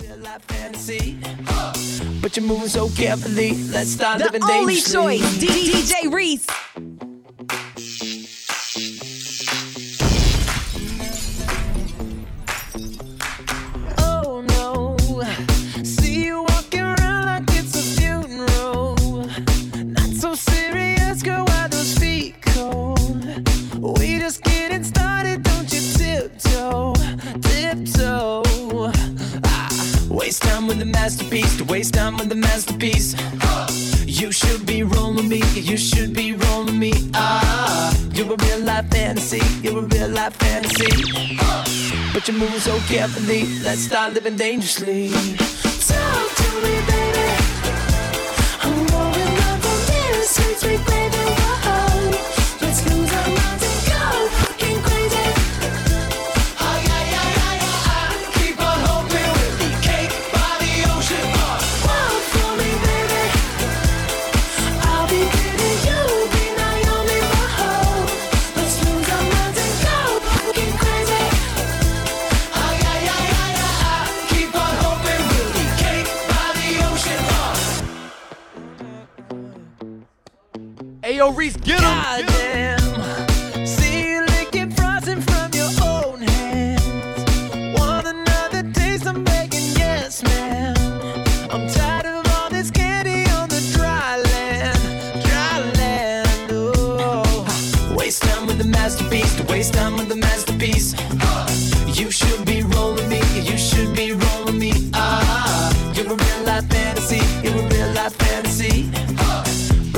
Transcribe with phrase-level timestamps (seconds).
[0.00, 1.18] real life fantasy.
[2.20, 3.54] But you're moving so carefully.
[3.70, 5.18] Let's start living The only dangerously.
[5.20, 6.46] choice, D- DJ Reese.
[42.38, 43.46] Moving so carefully.
[43.60, 45.10] Let's start living dangerously.
[45.10, 47.15] Talk to me, baby.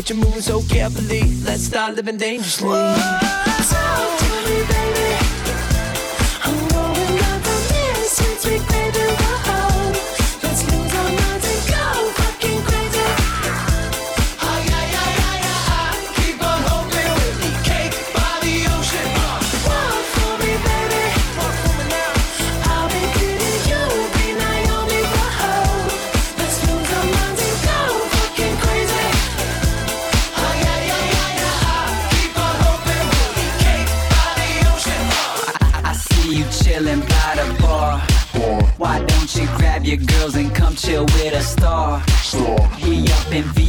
[0.09, 1.23] You're moving so oh, carefully.
[1.45, 2.69] Let's start living dangerously.
[2.69, 4.88] Talk to me, baby.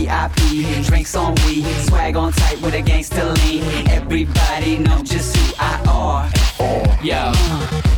[0.10, 3.62] VIP, drinks on we, swag on tight with a gangster lean.
[3.90, 6.26] Everybody know just who I are.
[7.04, 7.32] Yo,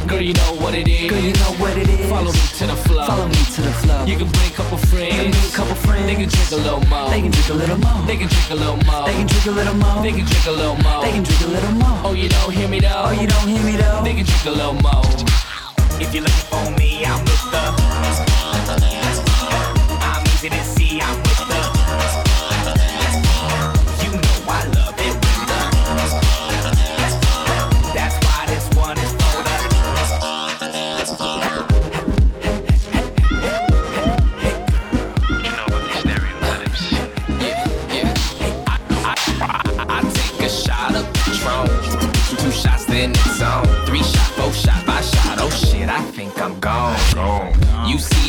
[0.08, 1.10] girl, you know what it is.
[1.10, 2.10] Girl, you know what it is.
[2.10, 3.06] Follow me to the flow.
[3.06, 4.04] Follow me to the flow.
[4.04, 5.16] You can bring a couple friends.
[5.16, 6.06] You can bring a couple friends.
[6.06, 7.10] They can drink a little more.
[7.10, 8.06] They can drink a little more.
[8.06, 9.06] They can drink a little more.
[9.08, 10.04] They can drink a little more.
[10.04, 11.02] They can drink a little more.
[11.02, 11.96] They can drink a little more.
[12.04, 13.08] Oh, you don't hear me though.
[13.08, 14.04] Oh, you don't hear me though.
[14.04, 15.08] They can drink a little more.
[15.96, 17.64] If you're looking for me, I'm with the.
[20.04, 20.71] I'm easy to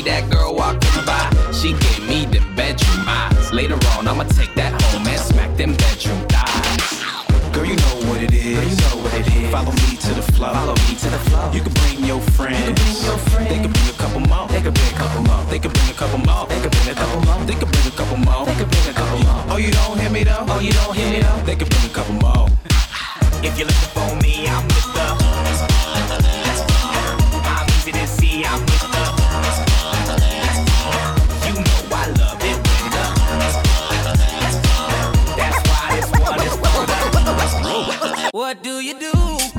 [0.03, 1.31] see that girl walking by?
[1.53, 3.53] She gave me the bedroom eyes.
[3.53, 7.03] Later on, I'ma take that home and smack them bedroom thighs.
[7.53, 8.57] Girl, you know what it is.
[8.57, 9.51] Girl, you know what it is.
[9.51, 10.53] Follow me to the flow.
[10.53, 11.51] Follow me to the flow.
[11.53, 12.59] You can bring your friends.
[12.59, 13.49] You can bring your friends.
[13.51, 14.49] They can bring a couple more.
[14.49, 15.43] They can bring a couple more.
[15.51, 16.47] They can bring a couple more.
[16.49, 17.41] They can bring a couple more.
[17.47, 18.47] They can bring a couple more.
[18.47, 19.43] They can bring a couple more.
[19.53, 20.45] Oh, you don't hear me though?
[20.49, 21.41] Oh, you don't hear me though.
[21.47, 22.49] They can bring a couple more.
[23.45, 25.07] If you're looking for me, I'm with the.
[27.45, 28.22] I'm easy to see,
[38.53, 39.52] What do you do?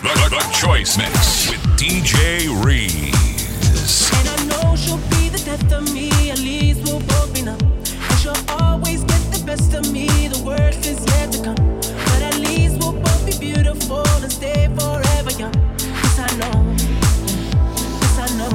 [0.00, 4.12] The, the, the Choice Mix with DJ Reeves.
[4.14, 7.58] And I know she'll be the death of me, at least we'll both be numb.
[7.60, 11.56] And she'll always get the best of me, the worst is yet to come.
[11.56, 15.54] But at least we'll both be beautiful and stay forever young.
[15.78, 16.74] Yes, I know.
[16.78, 18.54] Yes, I know.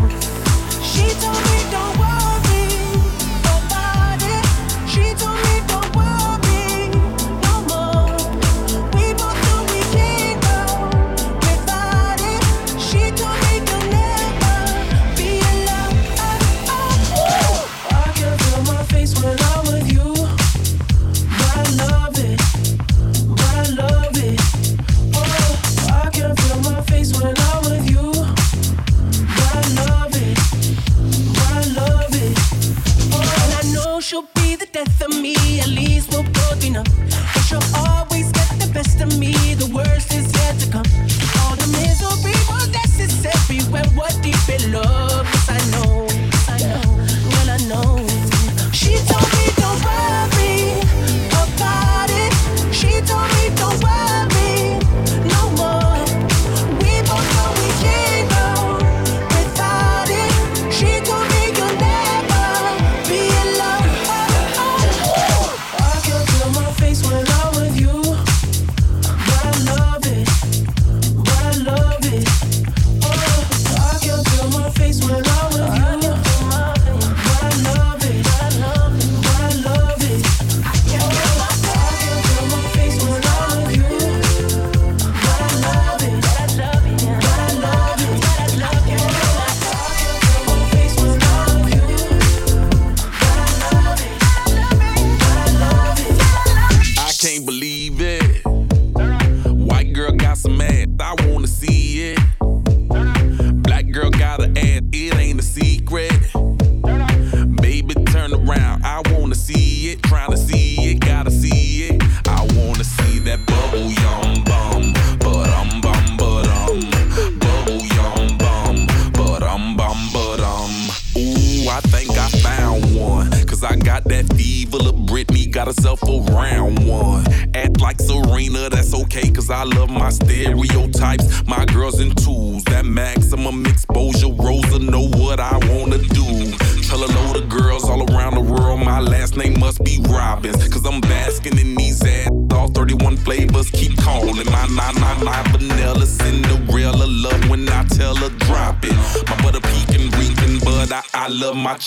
[0.82, 2.23] She told me don't worry.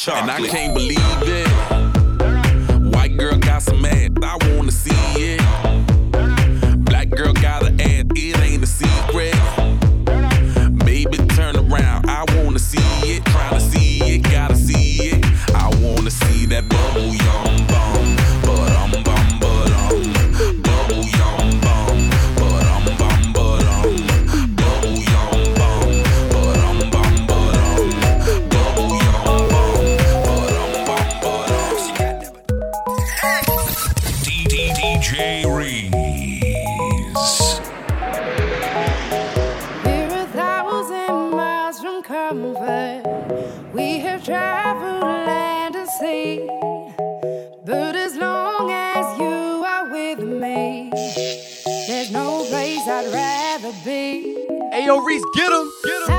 [0.07, 0.37] Chocolate.
[0.37, 0.86] And I can't believe
[54.87, 55.73] Yo, Reese, get him.
[55.83, 56.16] Get him.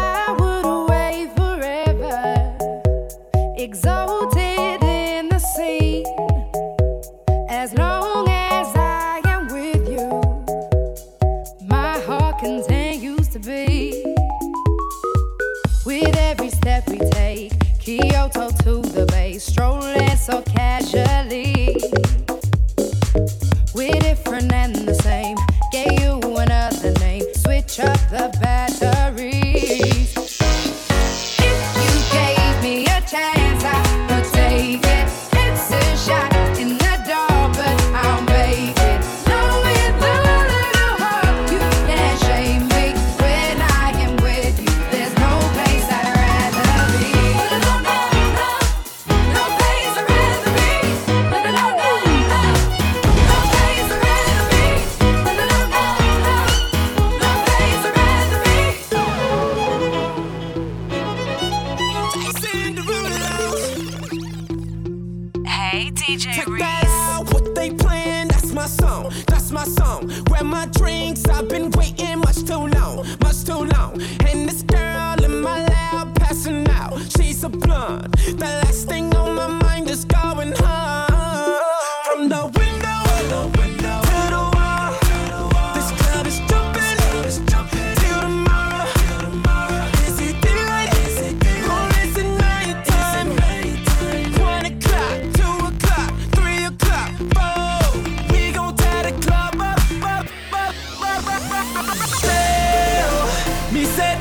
[103.77, 104.16] He said,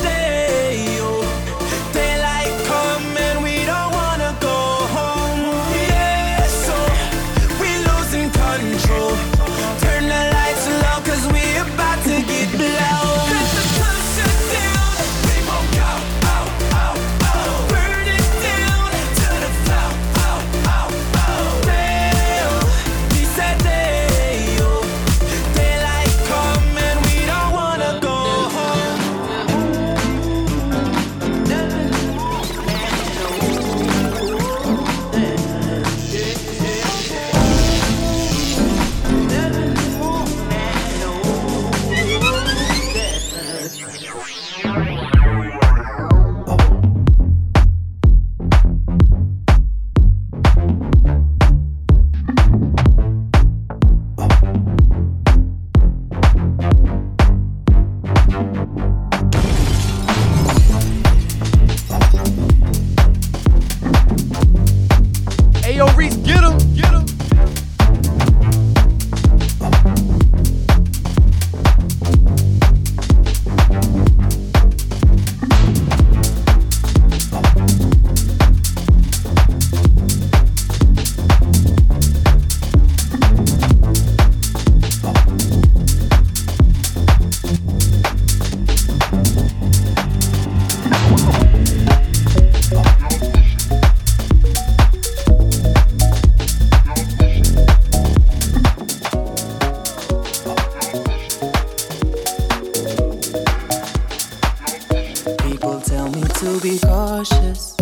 [106.06, 107.76] tell me to be cautious.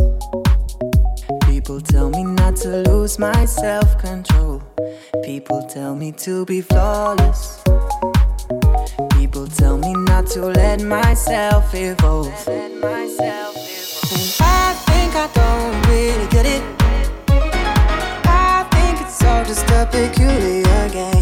[1.46, 4.62] People tell me not to lose my self control.
[5.22, 7.62] People tell me to be flawless.
[9.16, 12.48] People tell me not to let myself evolve.
[12.48, 16.62] And I think I don't really get it.
[18.26, 21.13] I think it's all just a peculiar game.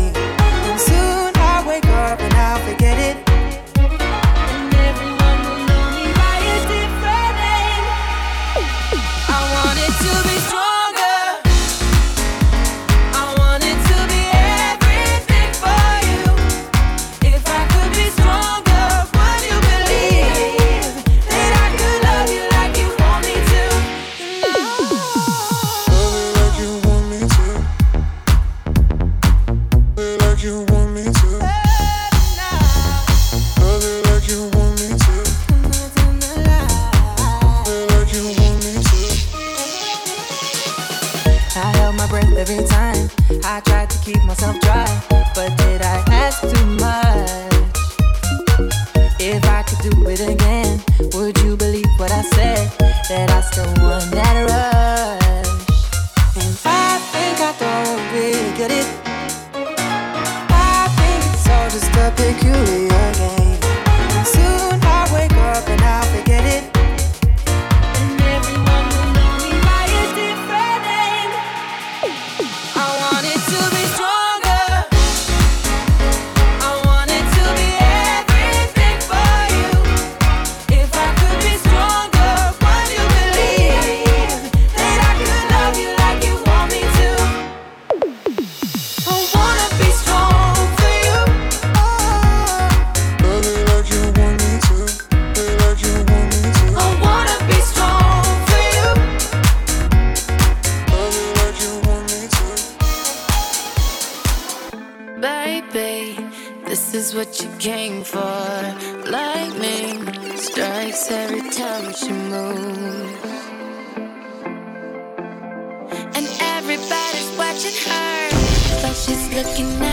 [119.33, 119.91] looking at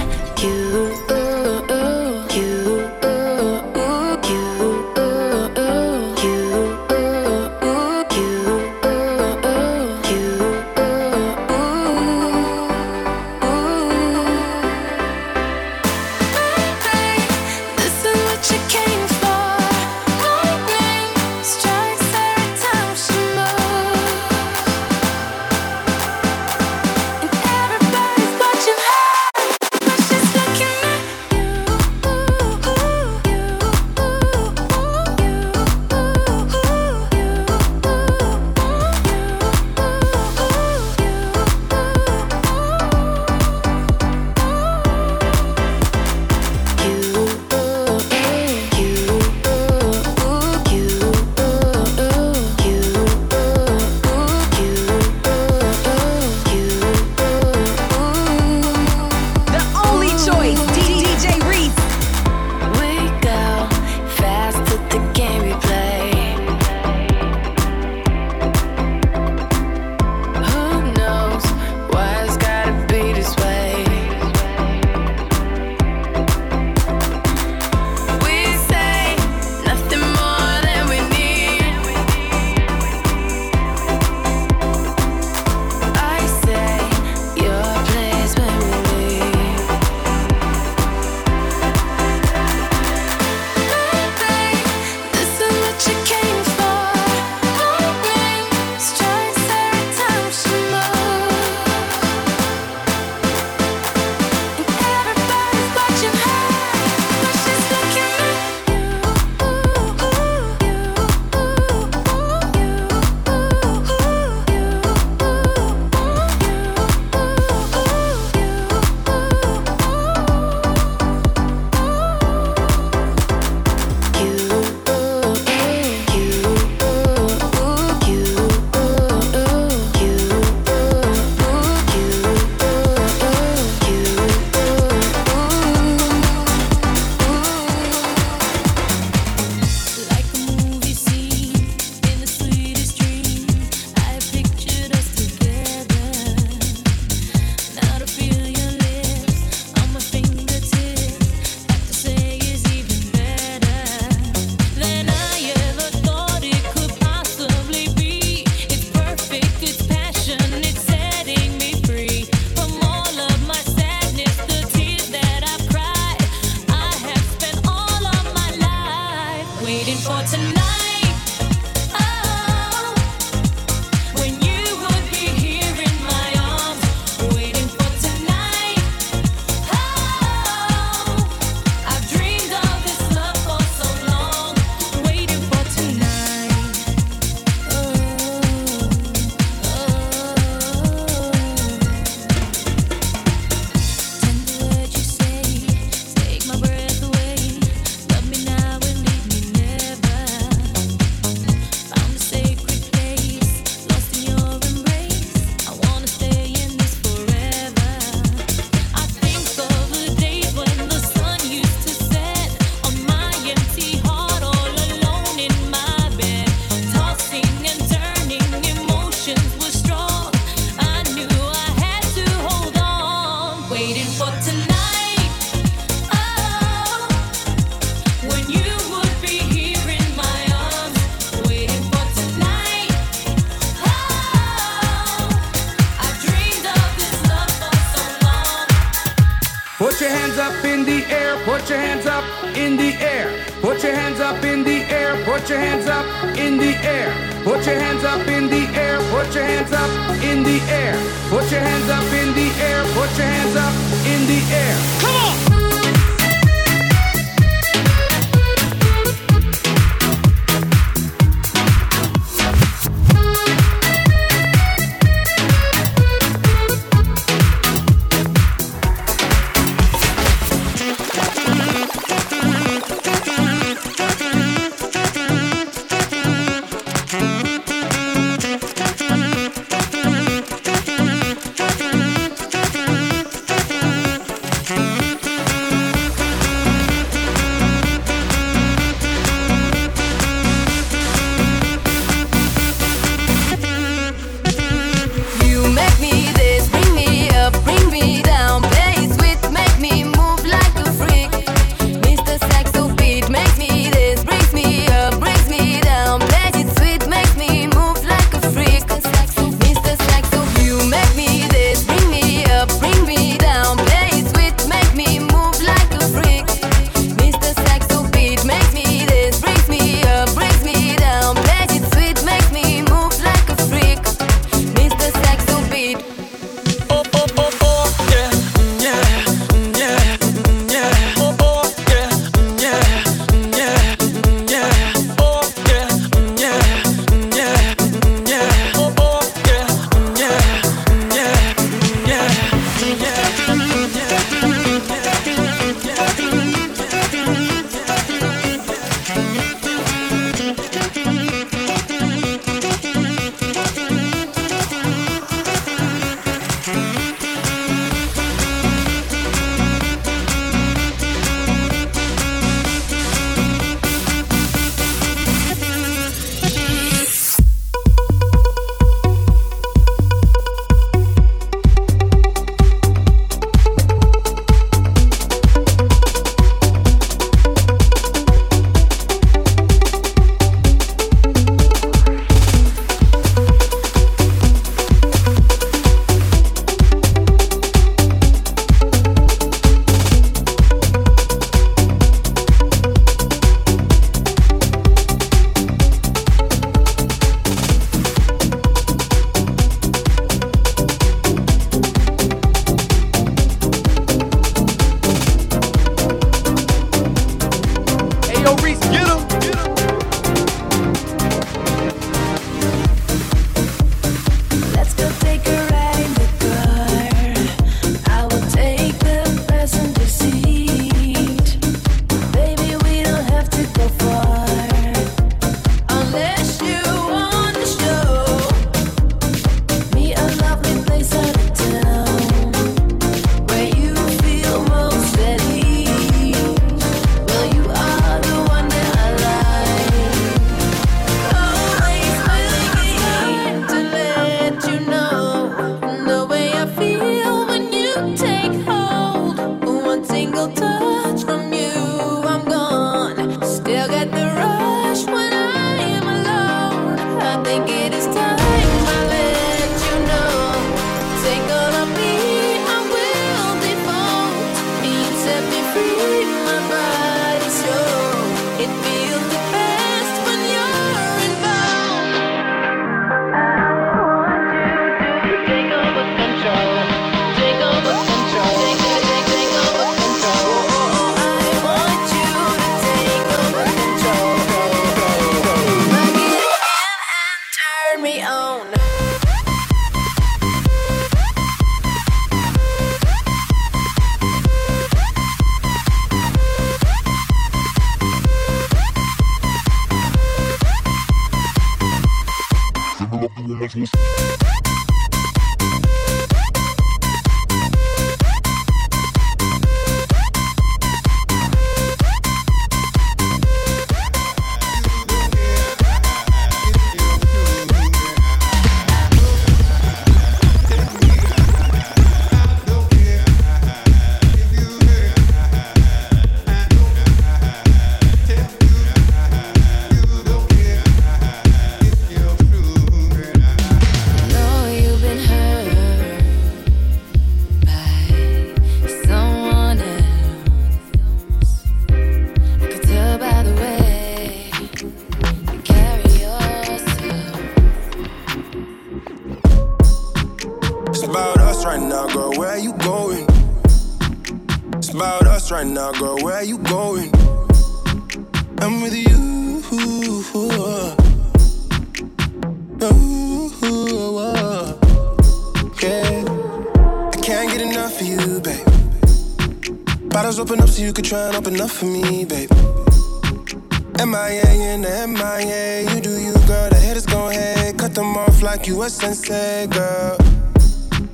[578.70, 580.16] you a sensei, girl.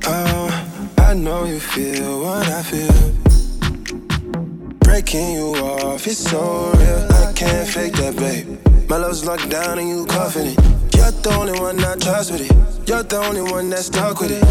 [0.08, 3.12] Oh, I know you feel what I feel.
[4.80, 7.08] Breaking you off, it's so real.
[7.14, 8.60] I can't fake that, babe.
[8.90, 10.60] My love's locked down and you confident.
[10.96, 12.90] You're the only one I trust with it.
[12.90, 14.45] You're the only one that's stuck with it.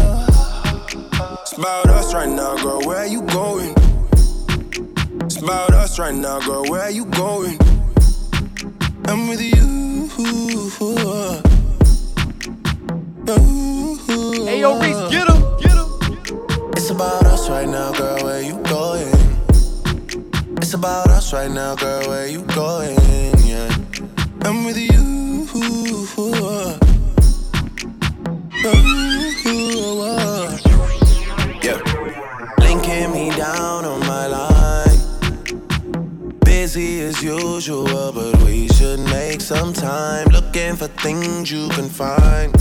[40.87, 42.53] For things you can find.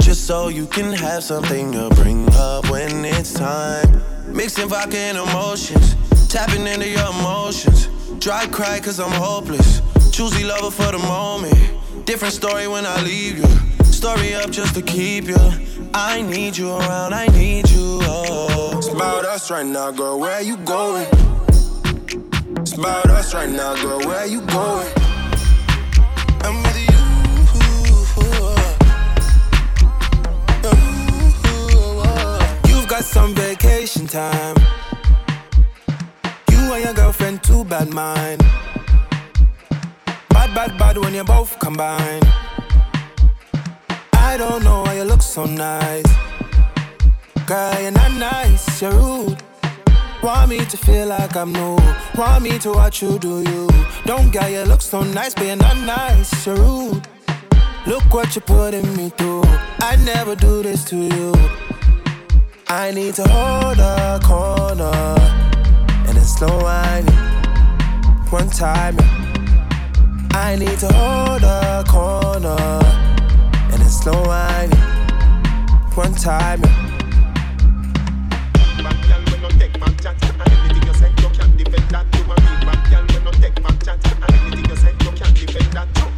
[0.00, 4.02] Just so you can have something to bring up when it's time.
[4.28, 5.94] Mixing vodka and emotions,
[6.28, 7.86] tapping into your emotions.
[8.18, 9.82] Dry cry cause I'm hopeless.
[10.10, 12.06] Choosy lover for the moment.
[12.06, 13.84] Different story when I leave you.
[13.84, 15.42] Story up just to keep you.
[15.92, 18.00] I need you around, I need you.
[18.02, 18.74] Oh.
[18.76, 20.18] It's about us right now, girl.
[20.18, 21.06] Where you going?
[22.58, 24.00] It's about us right now, girl.
[24.00, 25.03] Where you going?
[33.04, 34.56] Got some vacation time.
[36.50, 38.40] You and your girlfriend, too bad mind.
[40.30, 42.22] Bad, bad, bad when you both combine.
[44.14, 46.10] I don't know why you look so nice.
[47.46, 49.36] Girl, you're not nice, you're rude.
[50.22, 51.76] Want me to feel like I'm new.
[52.16, 53.68] Want me to watch you do you.
[54.06, 57.06] Don't get you look so nice, but you're not nice, you're rude.
[57.86, 59.44] Look what you're putting me through.
[59.80, 61.63] I never do this to you.
[62.76, 64.90] I need to hold a corner
[66.08, 67.14] and it's slow whining.
[68.30, 70.28] One time, yeah.
[70.32, 72.58] I need to hold a corner
[73.72, 74.76] and it's slow whining.
[75.94, 76.90] One time, yeah.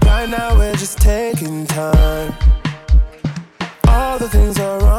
[0.05, 2.33] Right now we're just taking time.
[3.87, 4.96] All the things are on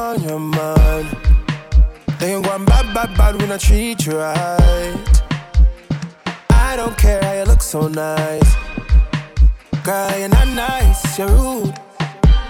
[2.97, 5.21] bad, bad, when I treat you right.
[6.49, 8.55] I don't care how you look so nice.
[9.83, 11.75] Girl, you're not nice, you're rude.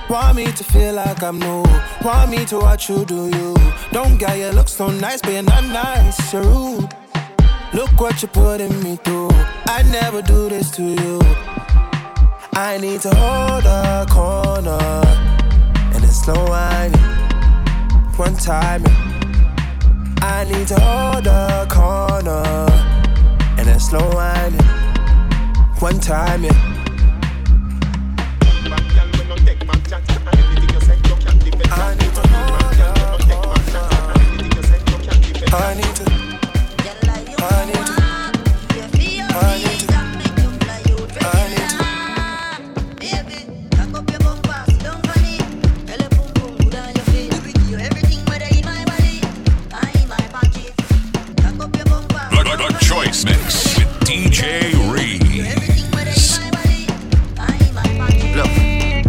[0.10, 1.66] Want me to feel like I'm new.
[2.02, 3.56] Want me to watch you do you.
[3.92, 6.88] Don't get you look so nice, but you're not nice, you're rude.
[7.74, 9.32] Look what you're putting me through.
[9.68, 11.20] I never do this to you.
[12.54, 14.80] I need to hold a corner
[15.94, 17.02] and it's slow whining.
[18.16, 19.07] One time.
[20.30, 22.44] I need to hold a corner
[23.58, 24.60] and it's slow whining.
[25.80, 26.52] One time, yeah.
[31.72, 32.94] I need to hold a
[33.32, 33.88] corner.
[35.54, 36.04] I need to.
[37.40, 37.87] I need to.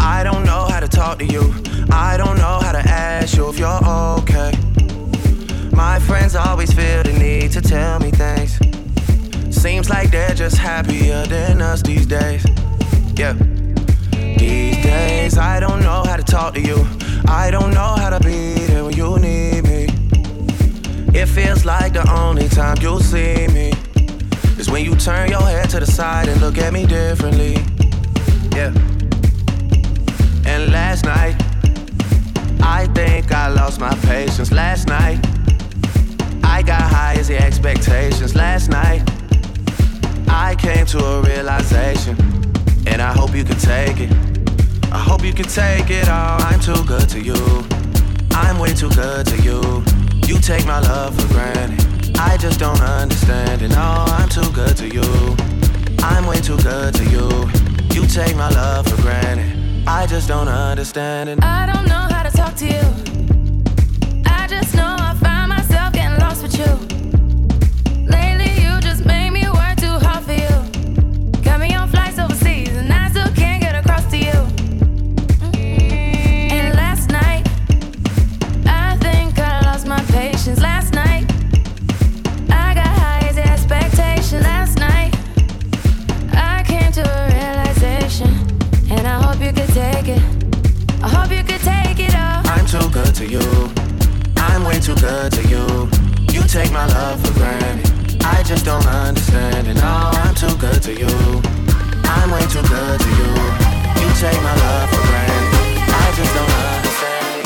[0.00, 1.54] I don't know how to talk to you.
[1.90, 3.68] I don't know how to ask you if you're
[4.18, 4.52] okay.
[5.70, 8.58] My friends always feel the need to tell me things.
[9.54, 12.44] Seems like they're just happier than us these days.
[13.14, 13.34] Yeah.
[14.12, 16.84] These days, I don't know how to talk to you.
[17.28, 19.86] I don't know how to be there when you need me.
[21.14, 23.72] It feels like the only time you'll see me
[24.58, 27.54] is when you turn your head to the side and look at me differently.
[28.56, 28.72] Yeah.
[30.46, 31.36] And last night,
[32.60, 34.50] I think I lost my patience.
[34.50, 35.24] Last night,
[36.42, 38.34] I got high as the expectations.
[38.34, 39.02] Last night,
[40.28, 42.16] I came to a realization,
[42.86, 44.12] and I hope you can take it.
[44.90, 46.40] I hope you can take it all.
[46.42, 47.64] I'm too good to you.
[48.32, 49.84] I'm way too good to you.
[50.26, 51.97] You take my love for granted.
[52.20, 53.68] I just don't understand it.
[53.68, 55.36] No, oh, I'm too good to you.
[56.00, 57.48] I'm way too good to you.
[57.94, 59.86] You take my love for granted.
[59.86, 61.38] I just don't understand it.
[61.42, 64.22] I don't know how to talk to you.
[64.26, 64.97] I just know.
[93.18, 93.40] to you.
[94.36, 95.90] I'm way too good to you.
[96.30, 98.22] You take my love for granted.
[98.22, 99.74] I just don't understand it.
[99.74, 101.42] No, I'm too good to you.
[102.04, 103.30] I'm way too good to you.
[103.98, 105.50] You take my love for granted.
[105.90, 107.44] I just don't understand.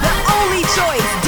[0.00, 1.27] The only choice.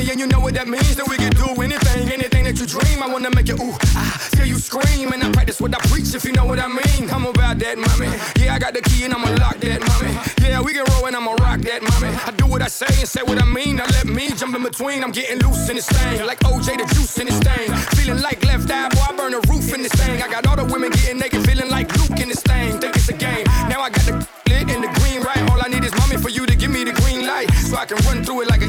[0.00, 3.02] That means that we can do anything, anything that you dream.
[3.02, 5.12] I wanna make you ooh, ah, till you scream.
[5.12, 7.10] And I practice what I preach, if you know what I mean.
[7.10, 8.08] I'm about that, mommy.
[8.40, 10.12] Yeah, I got the key and I'ma lock that, mommy.
[10.40, 12.08] Yeah, we can roll and I'ma rock that, mommy.
[12.24, 13.76] I do what I say and say what I mean.
[13.76, 15.04] Now let me jump in between.
[15.04, 17.68] I'm getting loose in this thing, like OJ the juice in this thing.
[17.96, 20.22] Feeling like left eye, boy, I burn the roof in this thing.
[20.22, 22.80] I got all the women getting naked, feeling like Luke in this thing.
[22.80, 23.44] Think it's a game.
[23.68, 24.16] Now I got the
[24.48, 25.42] lit and the green right.
[25.50, 27.84] All I need is mommy for you to give me the green light, so I
[27.84, 28.65] can run through it like an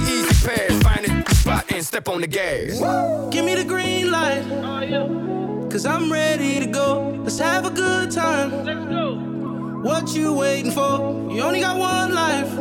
[1.88, 2.80] step on the gas.
[3.32, 4.44] Give me the green light.
[5.72, 7.22] Cause I'm ready to go.
[7.24, 8.52] Let's have a good time.
[8.66, 9.16] Let's go.
[9.84, 11.32] What you waiting for?
[11.32, 12.52] You only got one life.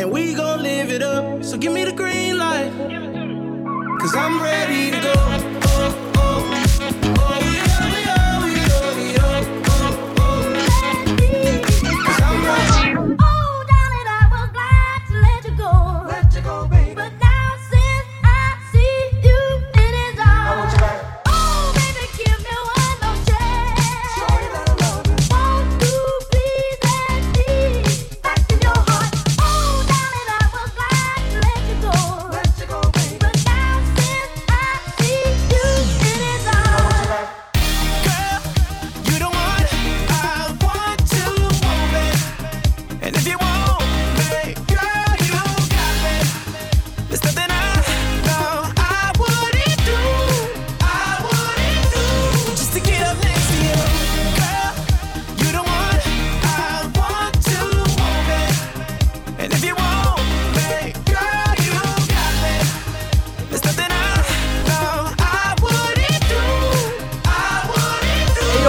[0.00, 1.44] And we gon' live it up.
[1.44, 2.72] So give me the green light.
[4.00, 5.12] Cause I'm ready to go.
[5.16, 6.50] Oh, oh,
[7.18, 7.67] oh, yeah, yeah,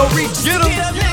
[0.00, 1.09] yo, Reed, get him.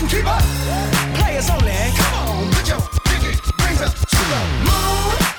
[0.00, 0.42] Keep up.
[1.14, 1.72] Players only.
[1.96, 5.33] Come on, put your pinky rings up to the moon.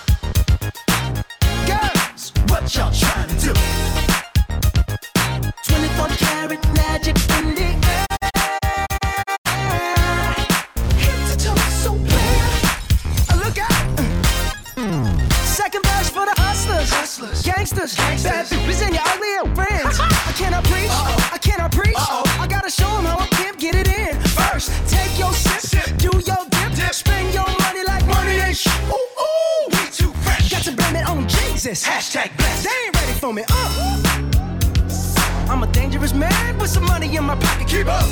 [37.75, 38.05] Keep up.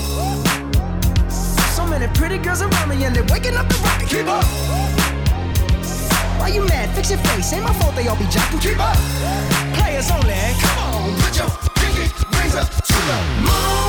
[1.72, 4.10] So many pretty girls around me and they're waking up the rocket.
[4.10, 4.44] Keep up.
[6.38, 6.94] Why you mad?
[6.94, 7.54] Fix your face.
[7.54, 8.60] Ain't my fault they all be jacking.
[8.60, 8.98] Keep up.
[9.76, 10.36] Players only.
[10.60, 13.83] Come on, put your pinky rings up to the moon.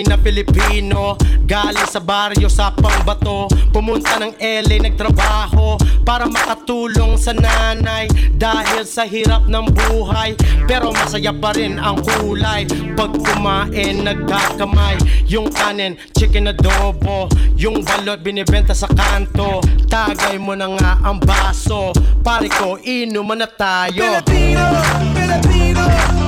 [0.00, 1.16] tunay na Pilipino.
[1.44, 5.74] Galing sa baryo sa pangbato Pumunta ng LA nagtrabaho
[6.06, 8.06] Para makatulong sa nanay
[8.38, 10.38] Dahil sa hirap ng buhay.
[10.64, 12.64] Pero masaya pa rin ang kulay.
[12.96, 14.96] Pag kumain nagkakamay.
[15.28, 17.28] Yung kanin chicken adobo.
[17.58, 19.60] Yung balot binibenta sa kanto.
[19.90, 21.92] Tagay mo na nga ang baso.
[22.24, 24.00] Pare ko inuman na tayo.
[24.24, 24.64] Pilipino,
[25.12, 26.19] Pilipino.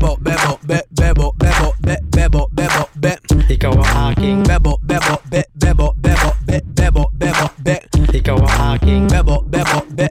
[0.00, 3.18] ボベボベベボベボベベボベボベ
[3.52, 7.82] イカはハーキンベボベボベベボベボベベボベボベ
[8.14, 10.09] イカはハーキンベボベボベ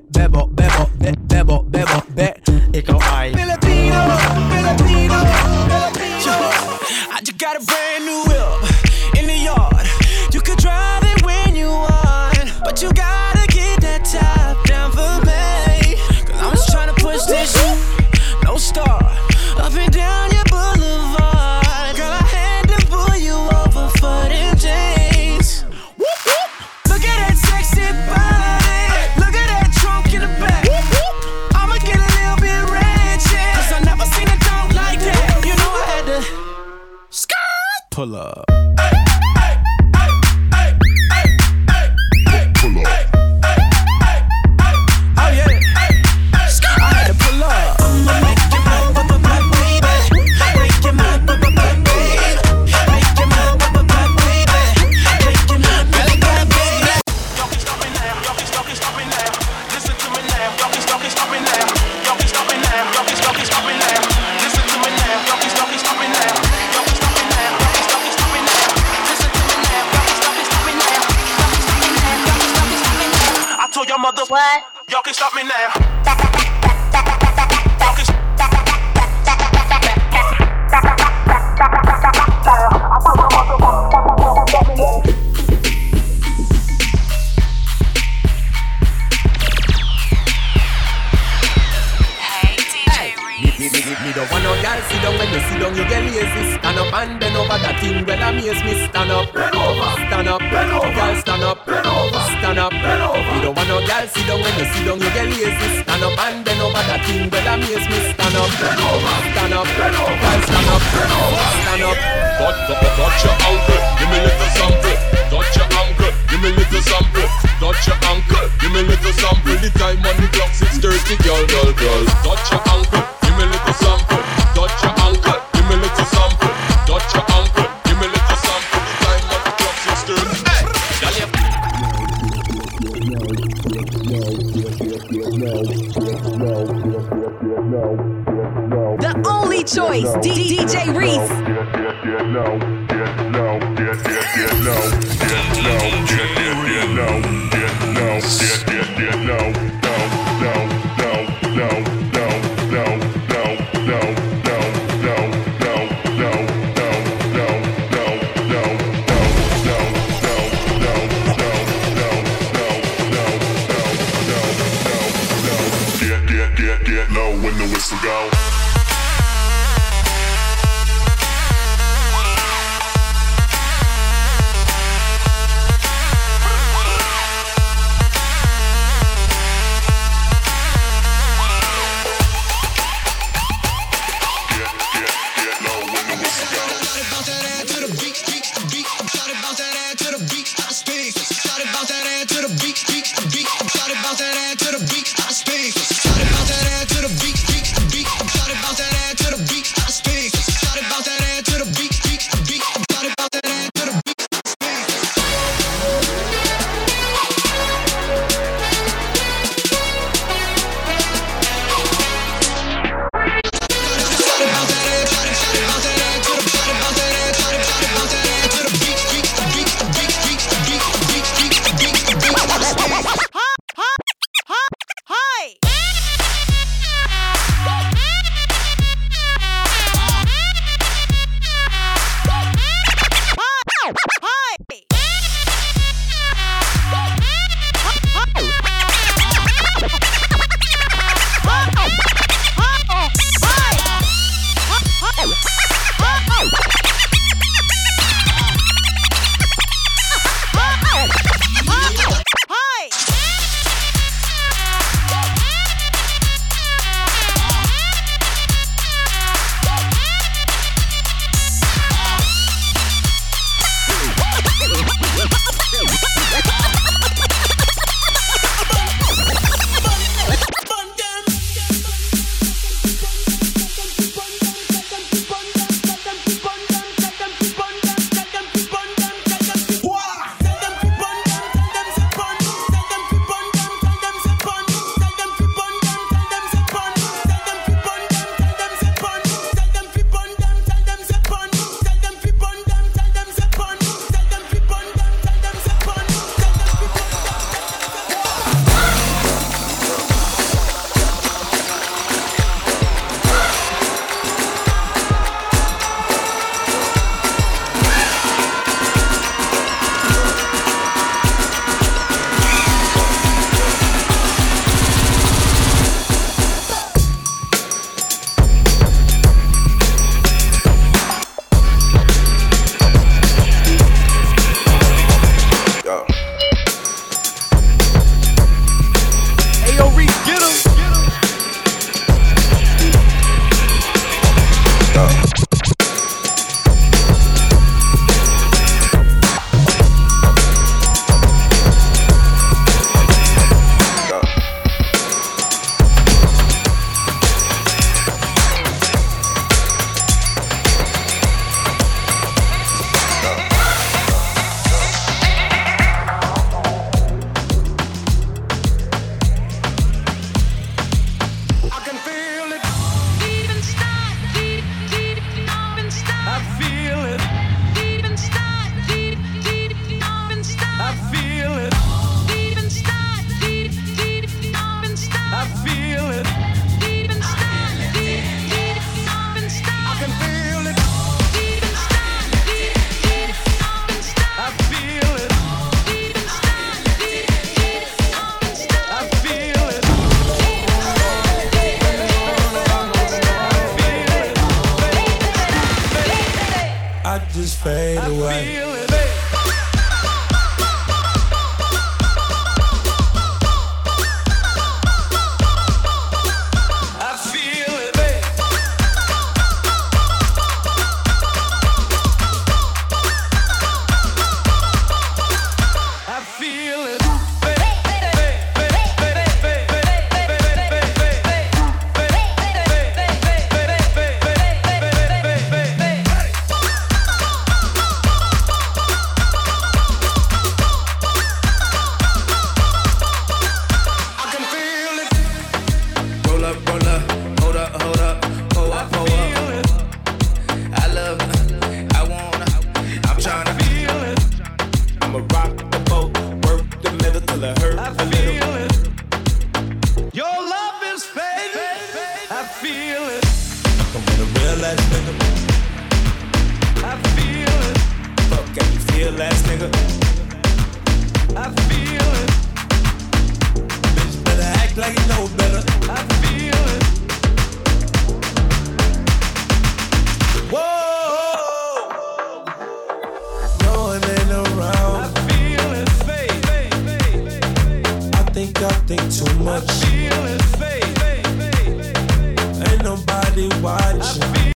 [397.64, 398.69] fade away.